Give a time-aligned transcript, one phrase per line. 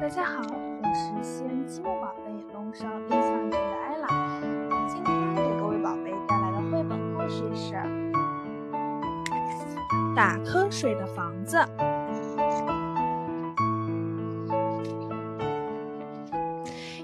[0.00, 4.06] 大家好，我是西安积木宝贝龙少印象城的艾拉。
[4.86, 7.74] 今天给各位宝贝带来的绘本故事是
[10.14, 11.56] 《打瞌睡的房子》。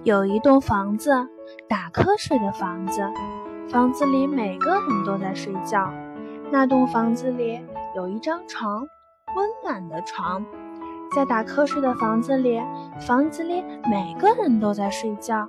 [0.04, 1.26] 有一栋房子，
[1.68, 3.02] 打瞌睡的房子，
[3.68, 5.92] 房子里每个人都在睡觉。
[6.52, 7.60] 那栋房子里
[7.96, 8.86] 有一张床，
[9.34, 10.46] 温暖的床。
[11.14, 12.60] 在打瞌睡的房子里，
[13.06, 15.46] 房子里每个人都在睡觉。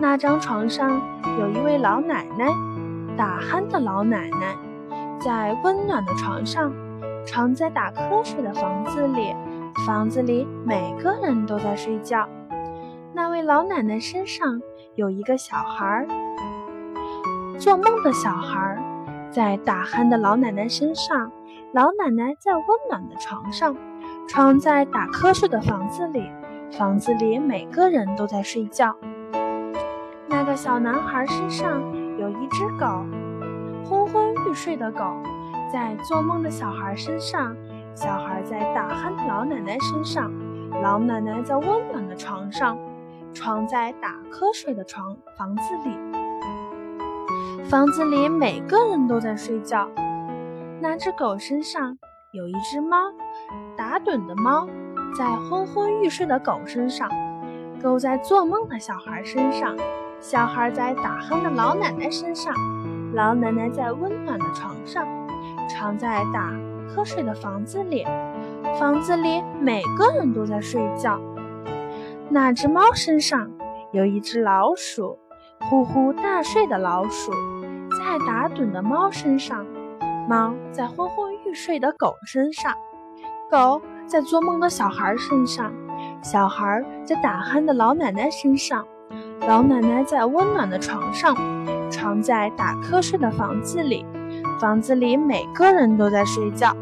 [0.00, 1.02] 那张床上
[1.38, 2.46] 有一位老奶奶，
[3.14, 4.56] 打鼾的老奶奶，
[5.20, 6.72] 在温暖的床上。
[7.24, 9.32] 床在打瞌睡的房子里，
[9.86, 12.26] 房子里每个人都在睡觉。
[13.12, 14.60] 那位老奶奶身上
[14.96, 16.06] 有一个小孩儿，
[17.58, 18.82] 做梦的小孩儿，
[19.30, 21.30] 在打鼾的老奶奶身上。
[21.72, 23.76] 老奶奶在温暖的床上。
[24.28, 26.30] 床在打瞌睡的房子里，
[26.70, 28.96] 房子里每个人都在睡觉。
[30.26, 31.82] 那个小男孩身上
[32.18, 33.04] 有一只狗，
[33.84, 35.04] 昏昏欲睡的狗
[35.70, 37.54] 在做梦的小孩身上，
[37.94, 40.32] 小孩在打鼾的老奶奶身上，
[40.82, 42.78] 老奶奶在温暖的床上，
[43.34, 45.94] 床在打瞌睡的床房子里，
[47.64, 49.90] 房子里每个人都在睡觉。
[50.80, 51.98] 那只狗身上
[52.32, 52.96] 有一只猫。
[53.76, 54.66] 打盹的猫
[55.16, 57.10] 在昏昏欲睡的狗身上，
[57.82, 59.76] 狗在做梦的小孩身上，
[60.18, 62.54] 小孩在打鼾的老奶奶身上，
[63.12, 65.06] 老奶奶在温暖的床上，
[65.68, 66.50] 床在打
[66.88, 68.02] 瞌睡的房子里，
[68.80, 71.20] 房子里每个人都在睡觉。
[72.30, 73.50] 那只猫身上
[73.92, 75.18] 有一只老鼠，
[75.60, 77.30] 呼呼大睡的老鼠
[77.90, 79.66] 在打盹的猫身上，
[80.28, 82.72] 猫在昏昏欲睡的狗身上。
[83.50, 85.72] 狗在做梦的小孩身上，
[86.22, 88.86] 小孩在打鼾的老奶奶身上，
[89.46, 91.36] 老奶奶在温暖的床上，
[91.90, 94.06] 床在打瞌睡的房子里，
[94.58, 96.74] 房子里每个人都在睡觉。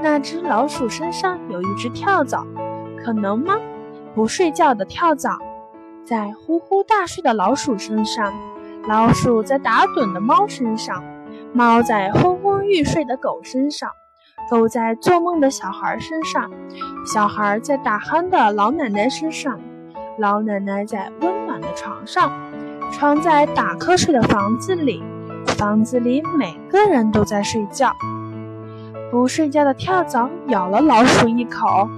[0.00, 2.46] 那只老鼠身上有一只跳蚤，
[3.04, 3.56] 可能吗？
[4.14, 5.38] 不睡觉的跳蚤
[6.04, 8.32] 在呼呼大睡的老鼠身上，
[8.88, 11.04] 老鼠在打盹的猫身上，
[11.52, 13.90] 猫在昏昏欲睡的狗身上。
[14.50, 16.50] 狗在做梦的小孩身上，
[17.04, 19.58] 小孩在打鼾的老奶奶身上，
[20.18, 22.32] 老奶奶在温暖的床上，
[22.92, 25.02] 床在打瞌睡的房子里，
[25.58, 27.92] 房子里每个人都在睡觉。
[29.10, 31.88] 不睡觉的跳蚤咬了老鼠一口，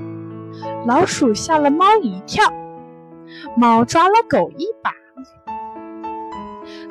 [0.86, 2.44] 老鼠吓了猫一跳，
[3.56, 4.90] 猫抓了狗一把，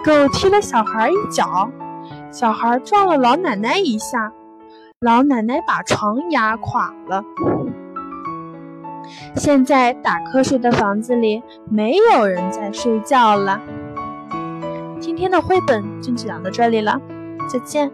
[0.06, 1.70] 狗踢了小孩一脚，
[2.32, 4.32] 小孩撞了老奶奶一下。
[5.00, 7.24] 老奶奶把床压垮了。
[9.36, 13.62] 现在打瞌睡的房子里没有人在睡觉了。
[15.00, 17.00] 今天的绘本就讲到这里了，
[17.48, 17.90] 再见。